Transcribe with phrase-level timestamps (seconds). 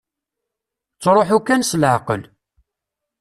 [0.95, 2.21] Ttruḥu kan s leɛqel.